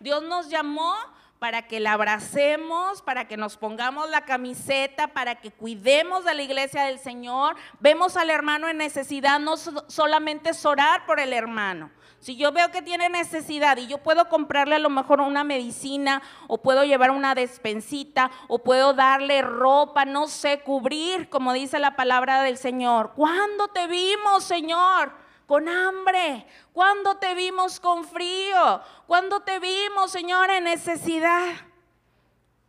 [0.00, 0.92] Dios nos llamó
[1.38, 6.42] para que la abracemos, para que nos pongamos la camiseta, para que cuidemos de la
[6.42, 7.54] iglesia del Señor.
[7.78, 11.92] Vemos al hermano en necesidad, no solamente es orar por el hermano.
[12.18, 16.20] Si yo veo que tiene necesidad y yo puedo comprarle a lo mejor una medicina
[16.48, 21.94] o puedo llevar una despensita o puedo darle ropa, no sé, cubrir, como dice la
[21.94, 23.12] palabra del Señor.
[23.14, 25.22] ¿Cuándo te vimos, Señor?
[25.46, 26.46] Con hambre?
[26.72, 28.80] ¿Cuándo te vimos con frío?
[29.06, 31.54] ¿Cuándo te vimos, Señor, en necesidad?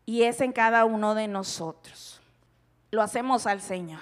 [0.05, 2.21] Y es en cada uno de nosotros.
[2.91, 4.01] Lo hacemos al Señor.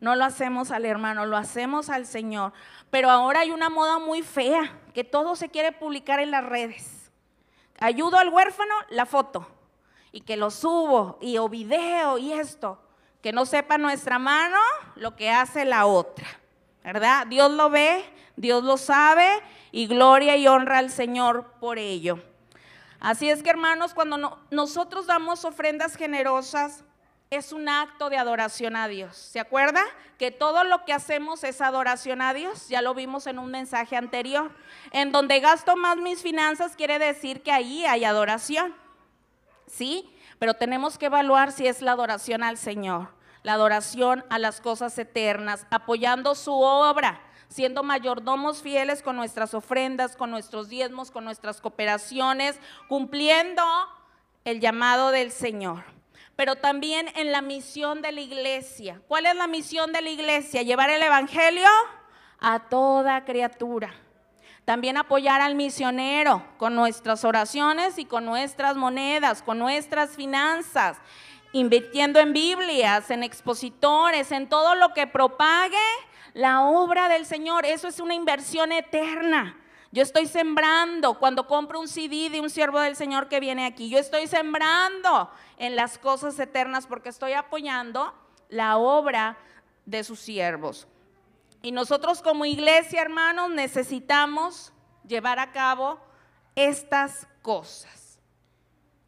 [0.00, 2.52] No lo hacemos al hermano, lo hacemos al Señor.
[2.90, 7.10] Pero ahora hay una moda muy fea, que todo se quiere publicar en las redes.
[7.80, 9.50] Ayudo al huérfano, la foto.
[10.14, 12.78] y que lo subo y o video y esto,
[13.20, 14.58] que no sepa nuestra mano
[14.94, 16.24] lo que hace la otra,
[16.84, 17.26] ¿verdad?
[17.26, 18.04] Dios lo ve,
[18.36, 19.28] Dios lo sabe
[19.72, 22.22] y gloria y honra al Señor por ello.
[23.00, 26.84] Así es que hermanos, cuando nosotros damos ofrendas generosas,
[27.30, 29.16] es un acto de adoración a Dios.
[29.16, 29.82] ¿Se acuerda?
[30.18, 32.68] Que todo lo que hacemos es adoración a Dios.
[32.68, 34.52] Ya lo vimos en un mensaje anterior.
[34.92, 38.74] En donde gasto más mis finanzas quiere decir que ahí hay adoración.
[39.66, 40.10] ¿Sí?
[40.38, 43.08] Pero tenemos que evaluar si es la adoración al Señor,
[43.44, 50.16] la adoración a las cosas eternas, apoyando su obra, siendo mayordomos fieles con nuestras ofrendas,
[50.16, 53.62] con nuestros diezmos, con nuestras cooperaciones, cumpliendo
[54.44, 55.84] el llamado del Señor.
[56.36, 59.00] Pero también en la misión de la iglesia.
[59.06, 60.62] ¿Cuál es la misión de la iglesia?
[60.62, 61.68] Llevar el Evangelio
[62.40, 63.94] a toda criatura.
[64.64, 70.96] También apoyar al misionero con nuestras oraciones y con nuestras monedas, con nuestras finanzas,
[71.54, 75.76] invirtiendo en Biblias, en expositores, en todo lo que propague
[76.34, 77.64] la obra del Señor.
[77.64, 79.56] Eso es una inversión eterna.
[79.92, 83.88] Yo estoy sembrando cuando compro un CD de un siervo del Señor que viene aquí.
[83.88, 88.12] Yo estoy sembrando en las cosas eternas porque estoy apoyando
[88.48, 89.38] la obra
[89.86, 90.88] de sus siervos.
[91.62, 94.72] Y nosotros como iglesia, hermanos, necesitamos
[95.06, 96.00] llevar a cabo
[96.56, 98.03] estas cosas.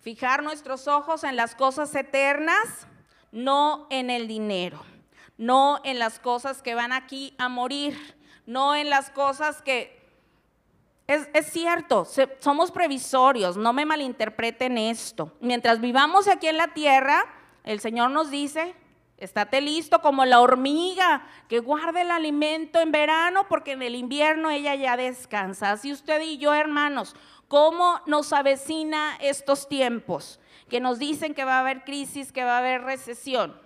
[0.06, 2.86] Fijar nuestros ojos en las cosas eternas,
[3.32, 4.80] no en el dinero,
[5.36, 8.16] no en las cosas que van aquí a morir,
[8.46, 10.00] no en las cosas que...
[11.08, 12.06] Es, cierto,
[12.38, 15.32] somos previsorios, no me malinterpreten esto.
[15.40, 17.24] Mientras vivamos aquí en la tierra,
[17.64, 18.76] el Señor nos dice,
[19.18, 24.50] Estate listo como la hormiga que guarda el alimento en verano porque en el invierno
[24.50, 25.72] ella ya descansa.
[25.72, 27.16] Así usted y yo, hermanos,
[27.48, 30.40] ¿cómo nos avecina estos tiempos?
[30.68, 33.60] Que nos dicen que va a haber crisis, que va a haber recesión.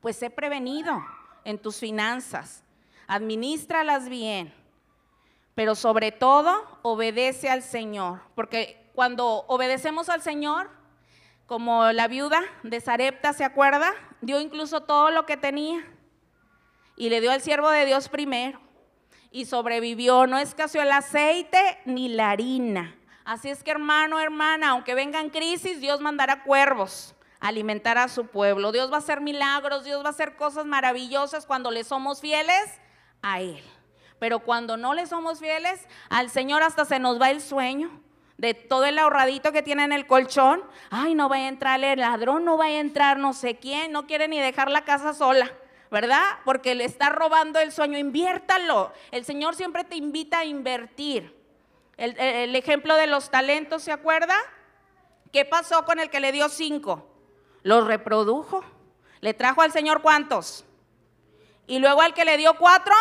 [0.00, 1.02] Pues sé prevenido
[1.44, 2.64] en tus finanzas.
[3.06, 4.52] Administralas bien.
[5.54, 8.20] Pero sobre todo, obedece al Señor.
[8.34, 10.70] Porque cuando obedecemos al Señor,
[11.46, 13.92] como la viuda de Sarepta, ¿se acuerda?
[14.20, 15.84] Dio incluso todo lo que tenía
[16.96, 18.60] y le dio al siervo de Dios primero
[19.30, 20.26] y sobrevivió.
[20.26, 22.96] No escaseó el aceite ni la harina.
[23.24, 28.26] Así es que hermano, hermana, aunque vengan crisis, Dios mandará cuervos a alimentar a su
[28.26, 28.70] pueblo.
[28.70, 32.80] Dios va a hacer milagros, Dios va a hacer cosas maravillosas cuando le somos fieles
[33.22, 33.62] a Él.
[34.18, 37.90] Pero cuando no le somos fieles, al Señor hasta se nos va el sueño
[38.36, 40.62] de todo el ahorradito que tiene en el colchón.
[40.90, 44.06] Ay, no va a entrar el ladrón, no va a entrar no sé quién, no
[44.06, 45.50] quiere ni dejar la casa sola,
[45.90, 46.22] ¿verdad?
[46.44, 47.98] Porque le está robando el sueño.
[47.98, 48.92] Inviértalo.
[49.10, 51.43] El Señor siempre te invita a invertir.
[51.96, 54.36] El, ejemplo de los talentos, ¿se acuerda?
[55.32, 57.08] ¿Qué pasó con el que le dio cinco?
[57.62, 58.64] Los reprodujo.
[59.20, 60.64] ¿Le trajo al Señor cuántos?
[61.66, 62.94] Y luego al que le dio cuatro,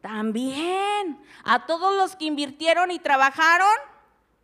[0.00, 1.22] también.
[1.44, 3.68] A todos los que invirtieron y trabajaron,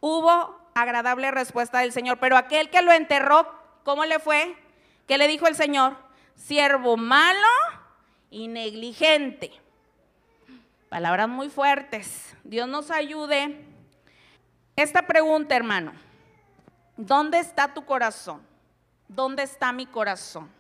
[0.00, 4.56] hubo agradable respuesta del Señor, pero aquel que lo enterró, ¿cómo le fue?
[5.06, 5.96] ¿Qué le dijo el Señor?
[6.36, 7.48] Siervo malo
[8.30, 9.52] y negligente.
[10.88, 12.34] Palabras muy fuertes.
[12.44, 13.64] Dios nos ayude.
[14.76, 15.92] Esta pregunta, hermano,
[16.96, 18.40] ¿dónde está tu corazón?
[19.08, 20.50] ¿Dónde está mi corazón?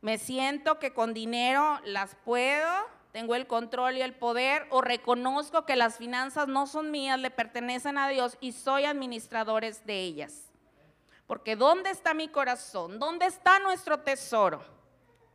[0.00, 2.68] Me siento que con dinero las puedo
[3.12, 7.30] tengo el control y el poder o reconozco que las finanzas no son mías, le
[7.30, 10.52] pertenecen a Dios y soy administradores de ellas.
[11.26, 12.98] Porque ¿dónde está mi corazón?
[12.98, 14.62] ¿Dónde está nuestro tesoro?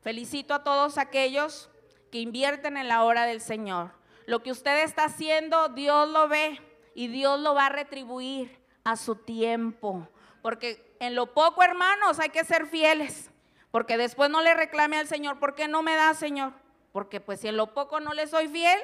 [0.01, 1.69] Felicito a todos aquellos
[2.13, 3.91] que invierten en la obra del Señor.
[4.27, 6.61] Lo que usted está haciendo, Dios lo ve
[6.95, 10.07] y Dios lo va a retribuir a su tiempo.
[10.41, 13.31] Porque en lo poco, hermanos, hay que ser fieles.
[13.71, 16.53] Porque después no le reclame al Señor, ¿por qué no me da, Señor?
[16.93, 18.79] porque pues si en lo poco no le soy fiel,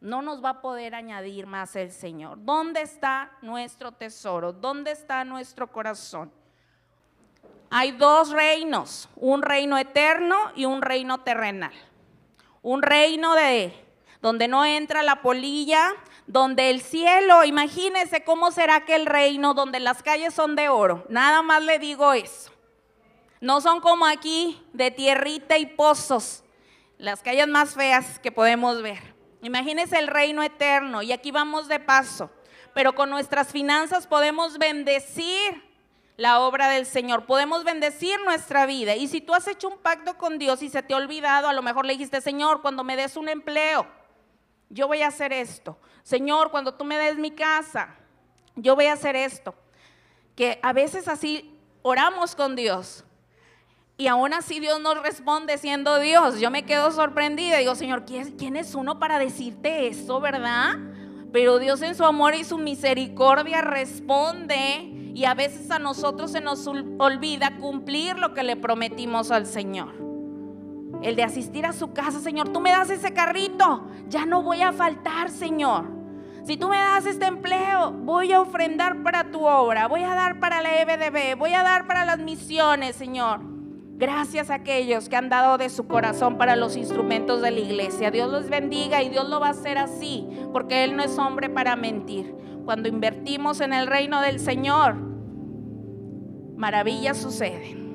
[0.00, 2.38] no nos va a poder añadir más el Señor.
[2.44, 4.52] ¿Dónde está nuestro tesoro?
[4.52, 6.32] ¿Dónde está nuestro corazón?
[7.68, 11.72] Hay dos reinos, un reino eterno y un reino terrenal.
[12.62, 13.72] Un reino de
[14.20, 15.94] donde no entra la polilla,
[16.26, 21.06] donde el cielo, imagínese cómo será aquel reino donde las calles son de oro.
[21.08, 22.52] Nada más le digo eso.
[23.40, 26.42] No son como aquí de tierrita y pozos,
[26.98, 29.14] las calles más feas que podemos ver.
[29.42, 32.30] Imagínense el reino eterno y aquí vamos de paso,
[32.74, 35.67] pero con nuestras finanzas podemos bendecir
[36.18, 38.96] la obra del Señor, podemos bendecir nuestra vida.
[38.96, 41.52] Y si tú has hecho un pacto con Dios y se te ha olvidado, a
[41.52, 43.86] lo mejor le dijiste, Señor, cuando me des un empleo,
[44.68, 45.78] yo voy a hacer esto.
[46.02, 47.94] Señor, cuando tú me des mi casa,
[48.56, 49.54] yo voy a hacer esto.
[50.34, 53.04] Que a veces así oramos con Dios.
[53.96, 56.40] Y aún así Dios nos responde siendo Dios.
[56.40, 57.58] Yo me quedo sorprendida.
[57.58, 60.78] Digo, Señor, ¿quién es uno para decirte eso, verdad?
[61.32, 65.10] Pero Dios en su amor y su misericordia responde.
[65.14, 69.94] Y a veces a nosotros se nos olvida cumplir lo que le prometimos al Señor.
[71.02, 73.86] El de asistir a su casa, Señor, tú me das ese carrito.
[74.08, 75.86] Ya no voy a faltar, Señor.
[76.44, 80.40] Si tú me das este empleo, voy a ofrendar para tu obra, voy a dar
[80.40, 83.57] para la EBDB, voy a dar para las misiones, Señor.
[83.98, 88.12] Gracias a aquellos que han dado de su corazón para los instrumentos de la iglesia.
[88.12, 91.50] Dios los bendiga y Dios lo va a hacer así, porque Él no es hombre
[91.50, 92.32] para mentir.
[92.64, 94.94] Cuando invertimos en el reino del Señor,
[96.56, 97.88] maravillas suceden.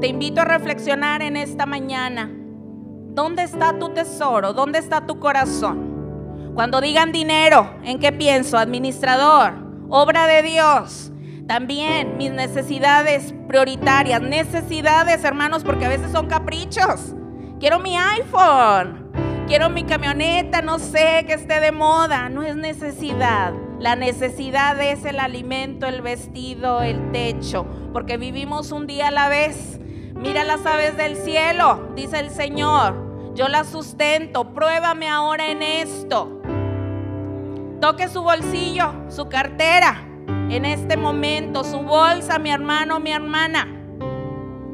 [0.00, 2.28] Te invito a reflexionar en esta mañana.
[3.14, 4.52] ¿Dónde está tu tesoro?
[4.52, 6.52] ¿Dónde está tu corazón?
[6.56, 8.58] Cuando digan dinero, ¿en qué pienso?
[8.58, 9.52] Administrador,
[9.90, 11.12] obra de Dios.
[11.48, 17.14] También mis necesidades prioritarias, necesidades, hermanos, porque a veces son caprichos.
[17.58, 19.10] Quiero mi iPhone,
[19.48, 22.28] quiero mi camioneta, no sé, que esté de moda.
[22.28, 23.52] No es necesidad.
[23.80, 29.28] La necesidad es el alimento, el vestido, el techo, porque vivimos un día a la
[29.28, 29.80] vez.
[30.14, 36.42] Mira las aves del cielo, dice el Señor yo la sustento, pruébame ahora en esto.
[37.80, 40.07] Toque su bolsillo, su cartera,
[40.50, 43.66] en este momento, su bolsa, mi hermano, mi hermana.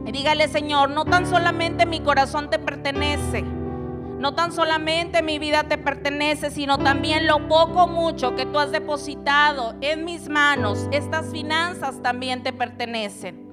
[0.07, 5.65] Y dígale, Señor, no tan solamente mi corazón te pertenece, no tan solamente mi vida
[5.65, 11.31] te pertenece, sino también lo poco mucho que tú has depositado en mis manos, estas
[11.31, 13.44] finanzas también te pertenecen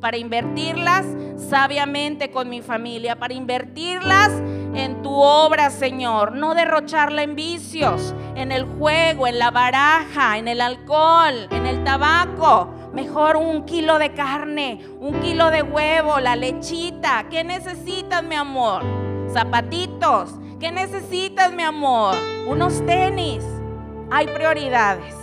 [0.00, 1.04] para invertirlas
[1.36, 4.30] sabiamente con mi familia, para invertirlas
[4.74, 10.46] en tu obra, Señor, no derrocharla en vicios, en el juego, en la baraja, en
[10.46, 12.68] el alcohol, en el tabaco.
[12.92, 17.26] Mejor un kilo de carne, un kilo de huevo, la lechita.
[17.30, 18.82] ¿Qué necesitas, mi amor?
[19.32, 20.30] Zapatitos.
[20.58, 22.16] ¿Qué necesitas, mi amor?
[22.46, 23.44] Unos tenis.
[24.10, 25.14] Hay prioridades.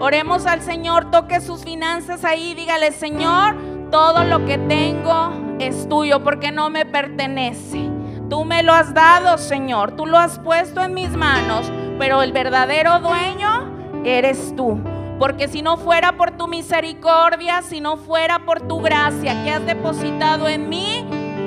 [0.00, 3.56] Oremos al Señor, toque sus finanzas ahí, dígale, Señor,
[3.90, 7.90] todo lo que tengo es tuyo porque no me pertenece.
[8.28, 9.92] Tú me lo has dado, Señor.
[9.92, 11.70] Tú lo has puesto en mis manos.
[11.98, 14.78] Pero el verdadero dueño eres tú.
[15.18, 19.66] Porque si no fuera por tu misericordia, si no fuera por tu gracia que has
[19.66, 21.04] depositado en mí,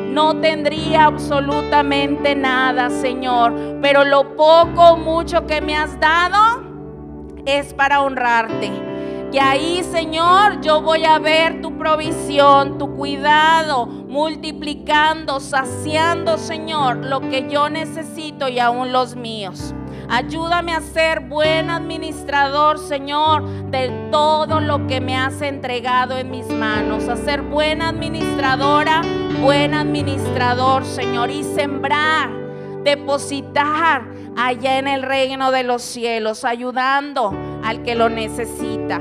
[0.09, 3.53] no tendría absolutamente nada, Señor.
[3.81, 6.63] Pero lo poco o mucho que me has dado
[7.45, 8.90] es para honrarte.
[9.31, 17.21] Y ahí, Señor, yo voy a ver tu provisión, tu cuidado, multiplicando, saciando, Señor, lo
[17.21, 19.73] que yo necesito y aún los míos.
[20.09, 26.47] Ayúdame a ser buen administrador, Señor, de todo lo que me has entregado en mis
[26.47, 27.07] manos.
[27.07, 29.01] A ser buena administradora,
[29.41, 32.29] buen administrador, Señor, y sembrar,
[32.83, 34.03] depositar
[34.35, 38.99] allá en el reino de los cielos, ayudando al que lo necesita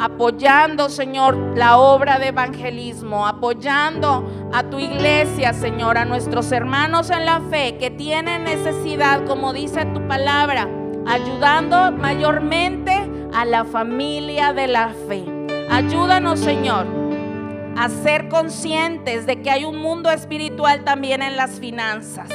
[0.00, 7.26] apoyando, Señor, la obra de evangelismo, apoyando a tu iglesia, Señor, a nuestros hermanos en
[7.26, 10.68] la fe que tienen necesidad, como dice tu palabra,
[11.06, 15.24] ayudando mayormente a la familia de la fe.
[15.70, 16.86] Ayúdanos, Señor,
[17.76, 22.28] a ser conscientes de que hay un mundo espiritual también en las finanzas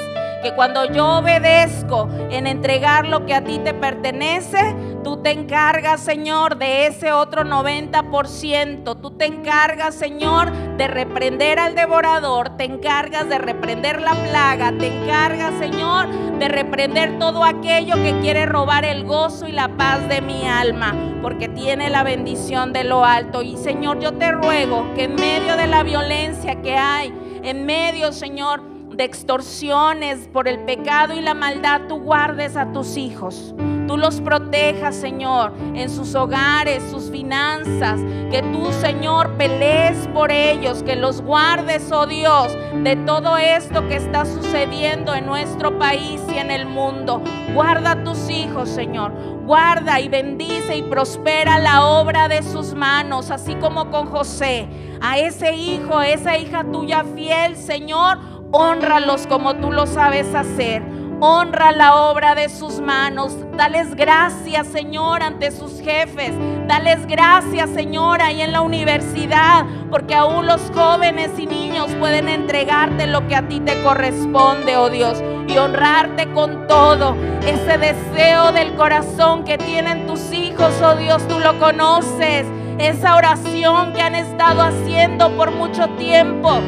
[0.44, 6.02] que cuando yo obedezco en entregar lo que a ti te pertenece, tú te encargas,
[6.02, 9.02] Señor, de ese otro 90%.
[9.02, 14.88] Tú te encargas, Señor, de reprender al devorador, te encargas de reprender la plaga, te
[14.88, 20.20] encargas, Señor, de reprender todo aquello que quiere robar el gozo y la paz de
[20.20, 23.44] mi alma, porque tiene la bendición de lo alto.
[23.44, 27.14] Y Señor, yo te ruego que en medio de la violencia que hay,
[27.44, 32.98] en medio, Señor, de extorsiones por el pecado y la maldad, tú guardes a tus
[32.98, 33.56] hijos.
[33.88, 38.00] Tú los protejas, Señor, en sus hogares, sus finanzas.
[38.32, 43.96] Que tú, Señor, pelees por ellos, que los guardes, oh Dios, de todo esto que
[43.96, 47.22] está sucediendo en nuestro país y en el mundo.
[47.54, 49.12] Guarda a tus hijos, Señor.
[49.46, 54.68] Guarda y bendice y prospera la obra de sus manos, así como con José.
[55.02, 60.84] A ese hijo, a esa hija tuya fiel, Señor Honralos como tú lo sabes hacer.
[61.20, 63.36] Honra la obra de sus manos.
[63.58, 66.34] Dales gracias, Señor, ante sus jefes.
[66.68, 73.08] Dales gracias, Señor, ahí en la universidad, porque aún los jóvenes y niños pueden entregarte
[73.08, 77.16] lo que a ti te corresponde, oh Dios, y honrarte con todo.
[77.47, 82.45] Ese deseo del corazón que tienen tus hijos, oh Dios, tú lo conoces
[82.78, 86.62] esa oración que han estado haciendo por mucho tiempo.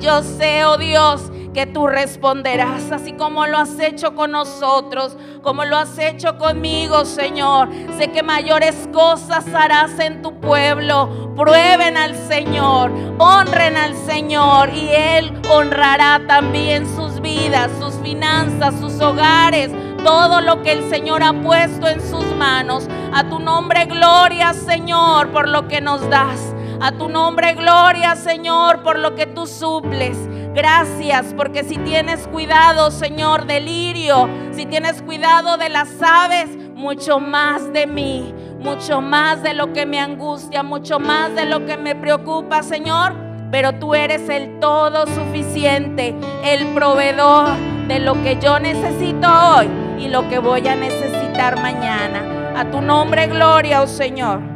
[0.00, 5.66] Yo sé, oh Dios, que tú responderás, así como lo has hecho con nosotros, como
[5.66, 7.68] lo has hecho conmigo, Señor.
[7.98, 11.34] Sé que mayores cosas harás en tu pueblo.
[11.36, 19.00] Prueben al Señor, honren al Señor y Él honrará también sus vidas, sus finanzas, sus
[19.02, 19.70] hogares,
[20.02, 22.88] todo lo que el Señor ha puesto en sus manos.
[23.12, 26.54] A tu nombre, gloria, Señor, por lo que nos das.
[26.82, 30.16] A tu nombre, gloria, Señor, por lo que tú suples.
[30.54, 37.20] Gracias, porque si tienes cuidado, Señor, del lirio, si tienes cuidado de las aves, mucho
[37.20, 41.76] más de mí, mucho más de lo que me angustia, mucho más de lo que
[41.76, 43.14] me preocupa, Señor.
[43.50, 46.14] Pero tú eres el todo suficiente,
[46.44, 47.48] el proveedor
[47.88, 49.68] de lo que yo necesito hoy
[49.98, 52.22] y lo que voy a necesitar mañana.
[52.56, 54.49] A tu nombre, gloria, oh Señor.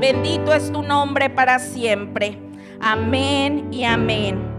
[0.00, 2.38] Bendito es tu nombre para siempre.
[2.80, 4.57] Amén y amén.